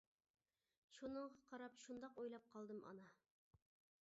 شۇنىڭغا 0.95 1.43
قاراپ 1.51 1.77
شۇنداق 1.83 2.19
ئويلاپ 2.23 2.51
قالدىم، 2.57 2.85
ئانا. 2.89 3.11